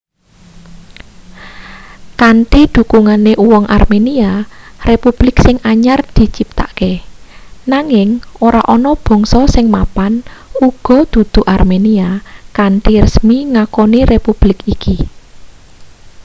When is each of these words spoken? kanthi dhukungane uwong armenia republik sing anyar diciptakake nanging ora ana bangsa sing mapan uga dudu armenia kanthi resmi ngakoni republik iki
kanthi 2.19 2.61
dhukungane 2.73 3.33
uwong 3.43 3.65
armenia 3.77 4.31
republik 4.89 5.35
sing 5.45 5.57
anyar 5.71 5.99
diciptakake 6.17 6.93
nanging 7.71 8.09
ora 8.47 8.61
ana 8.75 8.91
bangsa 9.05 9.41
sing 9.53 9.65
mapan 9.75 10.13
uga 10.67 10.99
dudu 11.11 11.41
armenia 11.55 12.09
kanthi 12.57 12.93
resmi 13.03 13.37
ngakoni 13.53 13.99
republik 14.13 14.57
iki 14.75 14.97